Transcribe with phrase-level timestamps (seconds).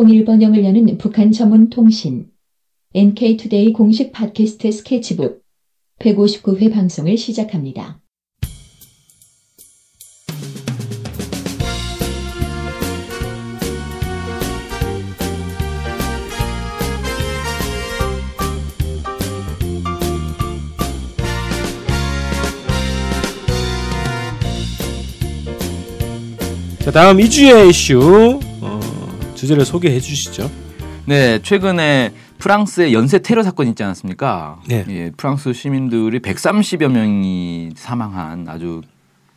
[0.00, 2.30] 통일 번영을 여는 북한 전문 통신
[2.94, 5.42] NK투데이 공식 팟캐스트 스케치북
[5.98, 8.00] 159회 방송을 시작합니다.
[26.78, 28.49] 자 다음 이주의 이슈 어,
[29.40, 30.50] 주제를 소개해 주시죠.
[31.06, 34.60] 네, 최근에 프랑스의 연쇄 테러 사건 있지 않았습니까?
[34.68, 34.84] 네.
[34.90, 38.82] 예, 프랑스 시민들이 130여 명이 사망한 아주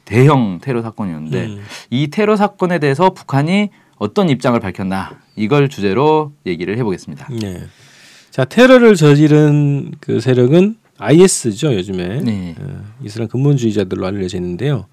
[0.03, 1.63] 대형 테러 사건이었는데 음.
[1.89, 7.29] 이 테러 사건에 대해서 북한이 어떤 입장을 밝혔나 이걸 주제로 얘기를 해보겠습니다.
[7.39, 7.63] 네.
[8.29, 12.55] 자 테러를 저지른 그 세력은 IS죠 요즘에 네.
[12.59, 14.87] 어, 이슬람 근본주의자들로 알려져 있는데요.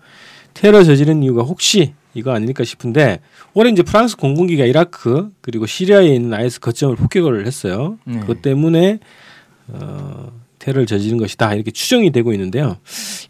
[0.54, 3.20] 테러 저지른 이유가 혹시 이거 아닐까 싶은데
[3.54, 7.98] 올해 이제 프랑스 공군기가 이라크 그리고 시리아에 있는 IS 거점을 폭격을 했어요.
[8.04, 8.20] 네.
[8.20, 8.98] 그것 때문에
[9.68, 12.76] 어, 테러를 저지른 것이다 이렇게 추정이 되고 있는데요.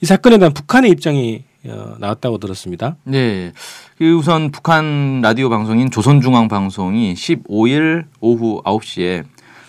[0.00, 2.96] 이 사건에 대한 북한의 입장이 어, 나왔다고 들었습니다.
[3.04, 3.52] 네.
[3.98, 9.24] 그 우선 북한 라디오 방송인 조선중앙방송이 15일 오후 9시에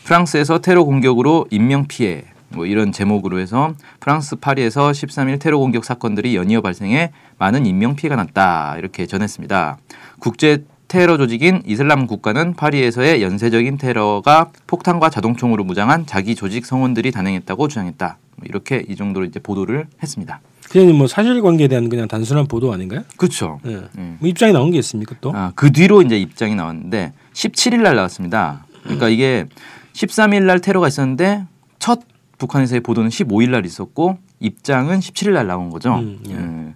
[0.06, 6.36] 프랑스에서 테러 공격으로 인명 피해 뭐 이런 제목으로 해서 프랑스 파리에서 13일 테러 공격 사건들이
[6.36, 7.12] 연이어 발생해
[7.42, 9.80] 많은 인명 피해가 났다 이렇게 전했습니다.
[10.20, 17.68] 국제 테러 조직인 이슬람 국가는 파리에서의 연쇄적인 테러가 폭탄과 자동총으로 무장한 자기 조직 성원들이 단행했다고
[17.68, 18.18] 주장했다.
[18.36, 20.40] 뭐 이렇게 이 정도로 이제 보도를 했습니다.
[20.70, 23.02] 그냥 뭐 사실관계에 대한 그냥 단순한 보도 아닌가요?
[23.18, 23.60] 그렇죠.
[23.66, 23.72] 예.
[23.98, 24.02] 예.
[24.20, 25.34] 뭐 입장이 나온 게 있습니까 또?
[25.36, 28.68] 아, 그 뒤로 이제 입장이 나왔는데 17일 날 나왔습니다.
[28.84, 29.48] 그러니까 이게
[29.94, 31.46] 13일 날 테러가 있었는데
[31.80, 32.02] 첫
[32.38, 35.96] 북한에서의 보도는 15일 날 있었고 입장은 17일 날 나온 거죠.
[35.96, 36.72] 음, 예.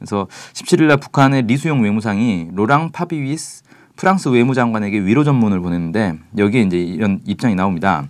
[0.00, 0.04] 예.
[0.04, 3.62] 그래서 17일 날 북한의 리수용 외무상이 로랑 파비위스
[3.96, 8.08] 프랑스 외무장관에게 위로 전문을 보냈는데 여기에 이제 이런 입장이 나옵니다.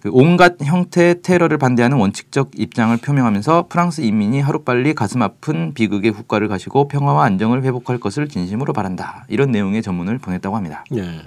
[0.00, 6.48] 그 온갖 형태의 테러를 반대하는 원칙적 입장을 표명하면서 프랑스 인민이 하루빨리 가슴 아픈 비극의 후과를
[6.48, 9.26] 가시고 평화와 안정을 회복할 것을 진심으로 바란다.
[9.28, 10.84] 이런 내용의 전문을 보냈다고 합니다.
[10.94, 11.22] 예.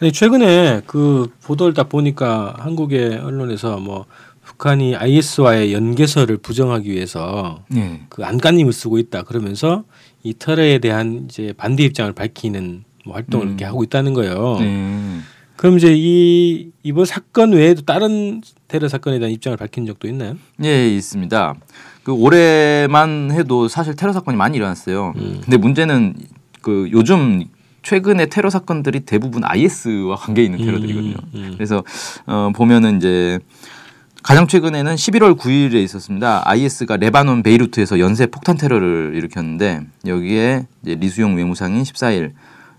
[0.00, 4.06] 아니 최근에 그 보도를 딱 보니까 한국의 언론에서 뭐
[4.58, 8.00] 북한이 IS와의 연계설을 부정하기 위해서 예.
[8.08, 9.84] 그 안간힘을 쓰고 있다 그러면서
[10.24, 13.48] 이 테러에 대한 이제 반대 입장을 밝히는 뭐 활동을 음.
[13.50, 14.56] 이렇게 하고 있다는 거예요.
[14.58, 15.20] 네.
[15.54, 20.36] 그럼 이제 이 이번 사건 외에도 다른 테러 사건에 대한 입장을 밝힌 적도 있나요?
[20.64, 21.54] 예, 있습니다.
[22.02, 25.12] 그 올해만 해도 사실 테러 사건이 많이 일어났어요.
[25.16, 25.40] 음.
[25.42, 26.14] 근데 문제는
[26.62, 27.44] 그 요즘
[27.82, 31.14] 최근에 테러 사건들이 대부분 IS와 관계 있는 테러들이거든요.
[31.14, 31.50] 음, 음.
[31.54, 31.84] 그래서
[32.26, 33.38] 어 보면은 이제
[34.22, 36.42] 가장 최근에는 11월 9일에 있었습니다.
[36.44, 42.32] IS가 레바논 베이루트에서 연쇄 폭탄 테러를 일으켰는데 여기에 이제 리수용 외무상이 14일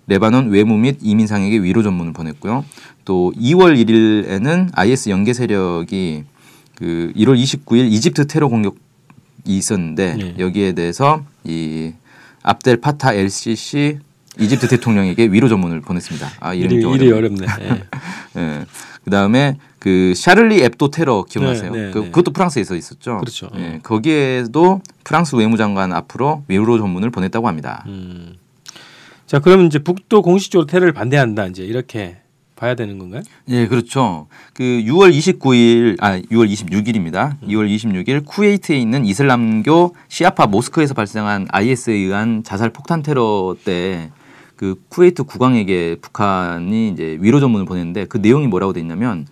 [0.07, 2.65] 레바논 외무 및 이민상에게 위로 전문을 보냈고요.
[3.05, 6.25] 또 2월 1일에는 IS 연계 세력이
[6.75, 8.77] 그 1월 29일 이집트 테러 공격이
[9.45, 10.35] 있었는데 네.
[10.39, 11.93] 여기에 대해서 이
[12.43, 13.99] 압델 파타 LCC
[14.39, 16.29] 이집트 대통령에게 위로 전문을 보냈습니다.
[16.39, 17.13] 아 이름이 일이, 좀 어렵네.
[17.13, 17.45] 어렵네.
[17.61, 17.83] 예.
[18.39, 18.65] 예.
[19.03, 21.71] 그다음에 그 샤를리 앱도 테러 기억나세요?
[21.71, 22.05] 네, 네, 그, 네.
[22.05, 23.17] 그것도 프랑스에서 있었죠.
[23.17, 23.49] 그렇죠.
[23.55, 23.79] 예.
[23.81, 27.83] 거기에도 프랑스 외무장관 앞으로 위로 전문을 보냈다고 합니다.
[27.87, 28.35] 음.
[29.25, 32.17] 자, 그럼 이제 북도 공식적으로 테러를 반대한다 이제 이렇게
[32.55, 33.21] 봐야 되는 건가요?
[33.47, 34.27] 예, 그렇죠.
[34.53, 37.39] 그 6월 29일, 아, 6월 26일입니다.
[37.43, 44.09] 6월 26일 쿠웨이트에 있는 이슬람교 시아파 모스크에서 발생한 IS에 의한 자살 폭탄 테러 때
[44.59, 49.25] 그 쿠웨이트 국왕에게 북한이 이제 위로 전문을 보냈는데 그 내용이 뭐라고 돼 있냐면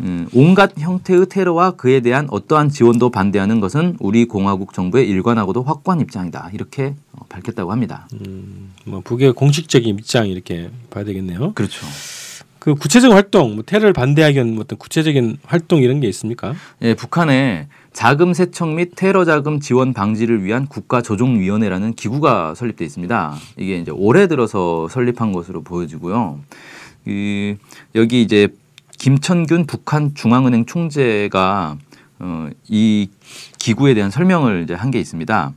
[0.00, 6.00] 음, 온갖 형태의 테러와 그에 대한 어떠한 지원도 반대하는 것은 우리 공화국 정부의 일관하고도 확고한
[6.00, 6.50] 입장이다.
[6.54, 8.08] 이렇게 어, 밝혔다고 합니다.
[8.14, 11.52] 음, 뭐 북의 공식적인 입장 이렇게 봐야 되겠네요.
[11.54, 11.86] 그렇죠.
[12.58, 16.54] 그 구체적인 활동, 뭐 테러를 반대하기 위한 뭐 어떤 구체적인 활동 이런 게 있습니까?
[16.82, 22.84] 예, 북한에 자금 세척 및 테러 자금 지원 방지를 위한 국가 조정 위원회라는 기구가 설립돼
[22.84, 23.34] 있습니다.
[23.56, 26.38] 이게 이제 올해 들어서 설립한 것으로 보여지고요.
[27.06, 27.56] 이
[27.94, 28.48] 여기 이제
[29.00, 31.76] 김천균 북한 중앙은행 총재가
[32.18, 33.08] 어, 이
[33.58, 35.52] 기구에 대한 설명을 이제 한 게 있습니다.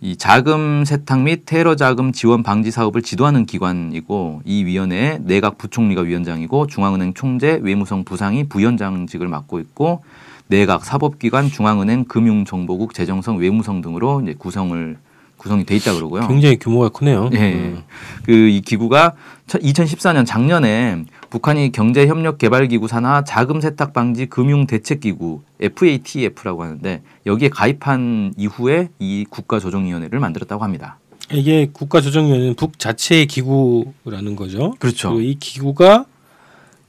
[0.00, 6.00] 이 자금 세탁 및 테러 자금 지원 방지 사업을 지도하는 기관이고 이 위원회에 내각 부총리가
[6.02, 10.02] 위원장이고 중앙은행 총재 외무성 부상이 부위원장직을 맡고 있고
[10.46, 14.96] 내각 사법기관 중앙은행 금융정보국 재정성 외무성 등으로 이제 구성을
[15.36, 16.26] 구성이 돼 있다 그러고요.
[16.26, 17.28] 굉장히 규모가 크네요.
[17.34, 17.52] 예.
[17.52, 17.82] 음.
[18.24, 19.12] 그이 기구가
[19.46, 28.34] 2014년 작년에 북한이 경제협력개발기구 산하 자금 세탁 방지 금융 대책 기구 FATF라고 하는데 여기에 가입한
[28.36, 30.98] 이후에 이 국가조정위원회를 만들었다고 합니다.
[31.30, 34.74] 이게 국가조정위원회는 북 자체의 기구라는 거죠.
[34.78, 35.20] 그렇죠.
[35.20, 36.06] 이 기구가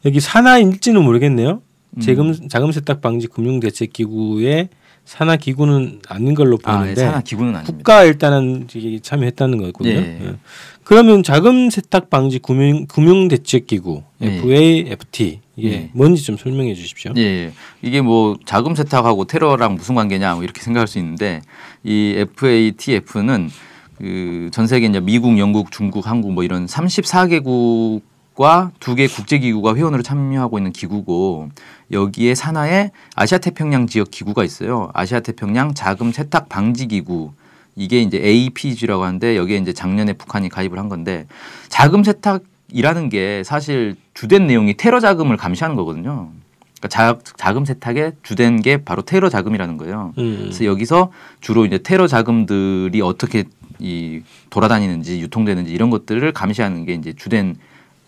[0.06, 1.62] 여기 산하일지는 모르겠네요.
[1.98, 2.00] 음.
[2.02, 4.70] 자금 자금 세탁 방지 금융 대책 기구의
[5.10, 7.64] 산하 기구는 아닌 걸로 아, 예, 산하 기구는.
[7.64, 8.68] 국가 일단은
[9.02, 9.96] 참여했다는 거거든요.
[9.96, 10.20] 예.
[10.22, 10.36] 예.
[10.84, 14.38] 그러면 자금 세탁 방지 금융 금융 대책 기구 예.
[14.38, 15.90] FAFT 이게 예.
[15.94, 17.14] 뭔지 좀 설명해 주십시오.
[17.18, 17.52] 예, 예.
[17.82, 21.42] 이게 뭐 자금 세탁하고 테러랑 무슨 관계냐 뭐 이렇게 생각할 수 있는데
[21.84, 23.50] 이 FATF는
[23.98, 28.02] 그 전 세계 이제 미국, 영국, 중국, 한국 뭐 이런 34개국
[28.40, 31.50] 과 두 개 국제 기구가 회원으로 참여하고 있는 기구고
[31.92, 34.90] 여기에 산하에 아시아 태평양 지역 기구가 있어요.
[34.94, 37.34] 아시아 태평양 자금 세탁 방지 기구
[37.76, 41.28] 이게 이제 APG라고 하는데 여기에 이제 작년에 북한이 가입을 한 건데
[41.68, 46.30] 자금 세탁이라는 게 사실 주된 내용이 테러 자금을 감시하는 거거든요.
[46.80, 50.14] 그러니까 자, 자금 세탁의 주된 게 바로 테러 자금이라는 거예요.
[50.18, 50.38] 음.
[50.44, 51.12] 그래서 여기서
[51.42, 53.44] 주로 이제 테러 자금들이 어떻게
[53.80, 57.58] 이 돌아다니는지 유통되는지 이런 것들을 감시하는 게 이제 주된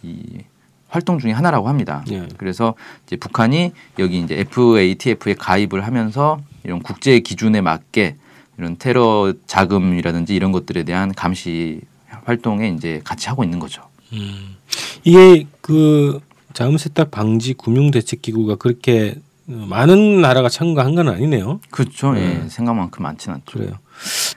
[0.04, 0.44] 이
[0.88, 2.04] 활동 중에 하나라고 합니다.
[2.12, 2.28] 예.
[2.38, 2.76] 그래서
[3.06, 8.18] 이제 북한이 여기 이제 FATF에 가입을 하면서 이런 국제 기준에 맞게
[8.58, 11.82] 이런 테러 자금이라든지 이런 것들에 대한 감시
[12.26, 13.84] 활동에 이제 같이 하고 있는 거죠.
[14.14, 14.58] 음.
[15.04, 16.20] 이게 그
[16.54, 19.16] 자금 세탁 방지 금융 대책 기구가 그렇게
[19.46, 21.60] 많은 나라가 참가한 건 아니네요.
[21.72, 22.14] 그렇죠.
[22.14, 22.42] 네.
[22.44, 23.58] 예, 생각만큼 많지는 않죠.
[23.58, 23.74] 그래요.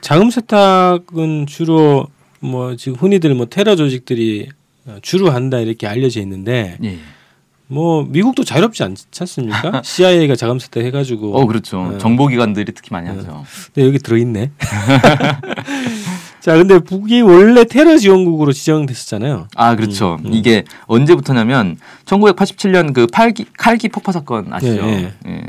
[0.01, 2.07] 자금 세탁은 주로
[2.41, 4.49] 뭐 지금 흔히들 뭐 테러 조직들이
[5.03, 6.99] 주로 한다 이렇게 알려져 있는데 예.
[7.67, 9.83] 뭐 미국도 자유롭지 않지 않습니까?
[9.85, 11.91] CIA가 자금 세탁 해가지고 어 그렇죠.
[11.93, 11.99] 네.
[11.99, 13.45] 정보기관들이 특히 많이 하죠.
[13.73, 14.51] 근데 여기 들어있네.
[16.41, 19.49] 자, 근데 북이 원래 테러 지원국으로 지정됐었잖아요.
[19.57, 20.19] 아 그렇죠.
[20.21, 20.35] 음, 음.
[20.35, 24.85] 이게 언제부터냐면 1987년 그 팔기, 칼기 폭파 사건 아시죠?
[24.85, 25.43] 예, 예.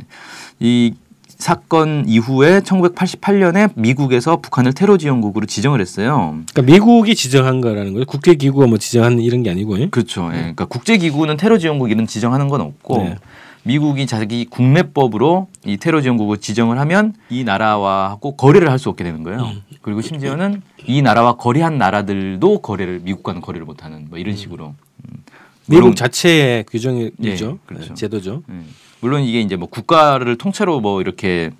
[0.62, 0.94] 이
[1.38, 6.40] 사건 이후에 1988년에 미국에서 북한을 테러 지원국으로 지정을 했어요.
[6.54, 8.06] 그러니까 미국이 지정한 거라는 거예요.
[8.06, 9.76] 국제 기구가 뭐 지정한 이런 게 아니고.
[9.92, 10.30] 그렇죠.
[10.34, 10.38] 예.
[10.38, 13.16] 그러니까 국제 기구는 테러 지원국 이런 지정하는 건 없고 네.
[13.64, 19.04] 미국이 자기 국내법으로 이 테러 지원국을 지정을 하면 이 나라와 하고 거래를 할 수 없게
[19.04, 19.40] 되는 거예요.
[19.42, 19.62] 음.
[19.82, 24.76] 그리고 심지어는 이 나라와 거래한 나라들도 거래를 미국과는 거래를 못 하는 뭐 이런 식으로.
[25.10, 25.24] 음.
[25.68, 27.14] 미국 자체의 규정이죠.
[27.24, 27.36] 예,
[27.66, 27.88] 그렇죠.
[27.90, 28.44] 네, 제도죠.
[28.50, 28.68] 음.
[29.06, 31.52] 물론 이게 이제 뭐 국가를 통째로 뭐 이렇게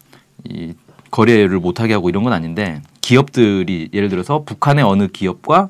[0.46, 0.74] 이
[1.12, 5.70] 거래를 못하게 하고 이런 건 아닌데 기업들이 예를 들어서 북한의 어느 기업과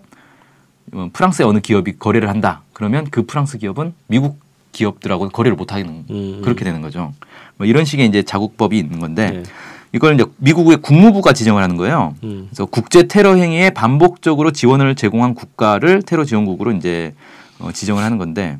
[0.93, 2.61] 어, 프랑스의 어느 기업이 거래를 한다.
[2.71, 4.39] 그러면 그 프랑스 기업은 미국
[4.71, 6.41] 기업들하고 거래를 못하는 음.
[6.41, 7.11] 그렇게 되는 거죠.
[7.57, 9.43] 뭐 이런 식의 이제 자국법이 있는 건데 네.
[9.91, 12.15] 이걸 이제 미국의 국무부가 지정을 하는 거예요.
[12.23, 12.47] 음.
[12.49, 17.13] 그래서 국제 테러 행위에 반복적으로 지원을 제공한 국가를 테러 지원국으로 이제
[17.59, 18.59] 어, 지정을 하는 건데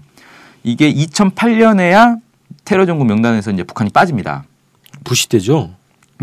[0.66, 2.25] 이게 2008년에야
[2.64, 4.44] 테러 전국 명단에서 이제 북한이 빠집니다.
[5.04, 5.72] 부시 때죠.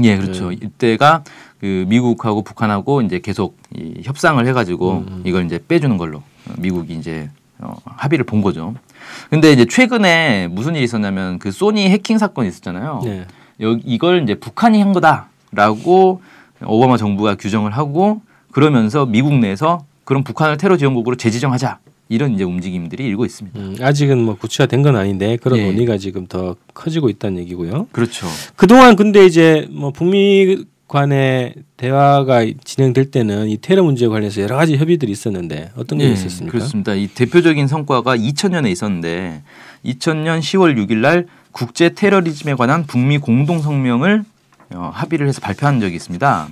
[0.02, 0.50] 예, 그렇죠.
[0.50, 0.56] 네.
[0.62, 1.22] 이때가
[1.60, 5.22] 그 미국하고 북한하고 이제 계속 이 협상을 해가지고 음.
[5.24, 8.74] 이걸 이제 빼주는 걸로 어, 미국이 이제 어, 합의를 본 거죠.
[9.30, 13.00] 근데 이제 최근에 무슨 일이 있었냐면 그 소니 해킹 사건이 있었잖아요.
[13.04, 13.26] 네.
[13.60, 16.22] 여기 이걸 이제 북한이 한 거다라고
[16.64, 21.78] 오바마 정부가 규정을 하고 그러면서 미국 내에서 그럼 북한을 테러 지원국으로 재지정하자
[22.12, 23.58] 이런 이제 움직임들이 일고 있습니다.
[23.58, 25.64] 음, 아직은 뭐 구체화된 건 아닌데 그런 예.
[25.64, 27.88] 논의가 지금 더 커지고 있다는 얘기고요.
[27.90, 28.26] 그렇죠.
[28.54, 34.76] 그동안 근데 이제 뭐 북미 간의 대화가 진행될 때는 이 테러 문제에 관해서 여러 가지
[34.76, 36.52] 협의들이 있었는데 어떤 게 예, 있었습니까?
[36.52, 36.92] 그렇습니다.
[36.92, 39.42] 이 대표적인 성과가 2000년에 있었는데
[39.86, 44.24] 2000년 10월 6일 날 국제 테러리즘에 관한 북미 공동 성명을
[44.74, 46.48] 어, 합의를 해서 발표한 적이 있습니다.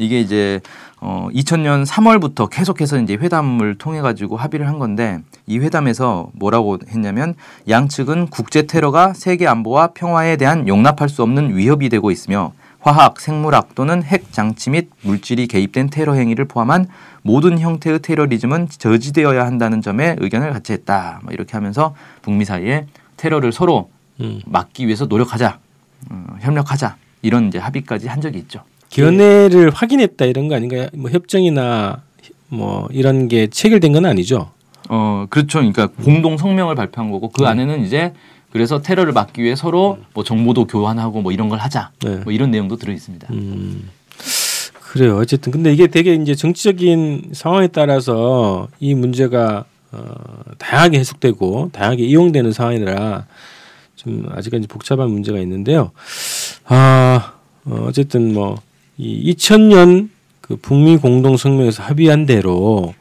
[0.00, 0.60] 이게 이제
[1.00, 7.34] 어 2000년 3월부터 계속해서 이제 회담을 통해 가지고 합의를 한 건데 이 회담에서 뭐라고 했냐면
[7.68, 13.74] 양측은 국제 테러가 세계 안보와 평화에 대한 용납할 수 없는 위협이 되고 있으며 화학, 생물학
[13.74, 16.88] 또는 핵 장치 및 물질이 개입된 테러 행위를 포함한
[17.20, 21.20] 모든 형태의 테러리즘은 저지되어야 한다는 점에 의견을 같이 했다.
[21.22, 22.86] 뭐 이렇게 하면서 북미 사이에
[23.18, 23.90] 테러를 서로
[24.20, 24.40] 음.
[24.46, 25.58] 막기 위해서 노력하자,
[26.08, 28.64] 어, 협력하자 이런 이제 합의까지 한 적이 있죠.
[28.90, 30.88] 견해를 확인했다 이런 거 아닌가요?
[30.92, 32.02] 뭐 협정이나
[32.48, 34.50] 뭐 이런 게 체결된 건 아니죠.
[34.88, 35.58] 어 그렇죠.
[35.58, 37.48] 그러니까 공동 성명을 발표한 거고 그 네.
[37.48, 38.12] 안에는 이제
[38.50, 41.92] 그래서 테러를 막기 위해 서로 뭐 정보도 교환하고 뭐 이런 걸 하자.
[42.04, 42.16] 네.
[42.16, 43.28] 뭐 이런 내용도 들어 있습니다.
[43.30, 43.88] 음.
[44.80, 45.18] 그래요.
[45.18, 50.14] 어쨌든 근데 이게 되게 이제 정치적인 상황에 따라서 이 문제가 어,
[50.58, 53.26] 다양하게 해석되고 다양하게 이용되는 상황이라
[53.94, 55.92] 좀 아직까지 복잡한 문제가 있는데요.
[56.64, 58.60] 아 어, 어쨌든 뭐
[59.00, 60.10] 이 2000년
[60.42, 62.94] 그 북미 공동 성명에서 합의한 대로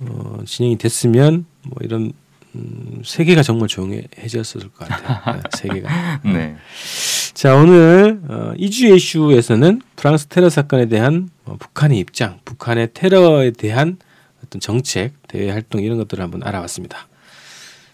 [0.00, 2.12] 어, 진행이 됐으면 뭐 이런
[2.56, 5.36] 음, 세계가 정말 조용해졌을 것 같아요.
[5.36, 6.20] 네, 세계가.
[6.24, 6.56] 네.
[7.32, 13.98] 자 오늘 어, 이주의 이슈에서는 프랑스 테러 사건에 대한 어, 북한의 입장, 북한의 테러에 대한
[14.44, 17.06] 어떤 정책, 대외 활동 이런 것들을 한번 알아봤습니다.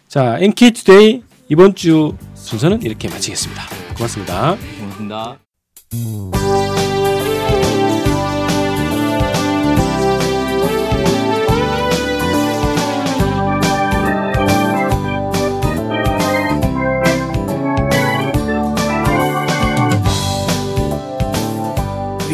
[0.08, 3.62] 자, NK투데이 이번 주 순서는 이렇게 마치겠습니다.
[3.96, 4.56] 고맙습니다.
[4.78, 5.38] 고맙습니다.